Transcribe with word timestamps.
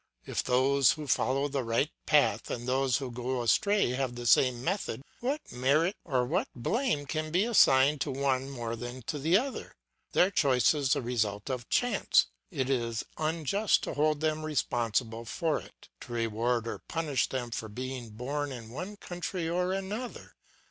If 0.25 0.43
those 0.43 0.93
who 0.93 1.05
follow 1.05 1.47
the 1.47 1.63
right 1.63 1.91
path 2.07 2.49
and 2.49 2.67
those 2.67 2.97
who 2.97 3.11
go 3.11 3.43
astray 3.43 3.91
have 3.91 4.15
the 4.15 4.25
same 4.25 4.63
method, 4.63 5.03
what 5.19 5.41
merit 5.51 5.95
or 6.03 6.25
what 6.25 6.47
blame 6.55 7.05
can 7.05 7.29
be 7.29 7.45
assigned 7.45 8.01
to 8.01 8.09
one 8.09 8.49
more 8.49 8.75
than 8.75 9.03
to 9.03 9.19
the 9.19 9.37
other? 9.37 9.75
Their 10.13 10.31
choice 10.31 10.73
is 10.73 10.93
the 10.93 11.03
result 11.03 11.51
of 11.51 11.69
chance; 11.69 12.25
it 12.49 12.67
is 12.67 13.03
unjust 13.19 13.83
to 13.83 13.93
hold 13.93 14.21
them 14.21 14.43
responsible 14.43 15.23
for 15.23 15.59
it, 15.59 15.89
to 15.99 16.13
reward 16.13 16.67
or 16.67 16.79
punish 16.79 17.29
them 17.29 17.51
for 17.51 17.69
being 17.69 18.09
born 18.09 18.51
in 18.51 18.71
one 18.71 18.95
country 18.97 19.47
or 19.47 19.71
another. 19.71 20.33